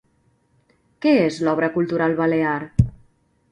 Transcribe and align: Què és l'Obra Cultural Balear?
Què 1.05 1.11
és 1.27 1.37
l'Obra 1.45 1.71
Cultural 1.77 2.19
Balear? 2.23 2.57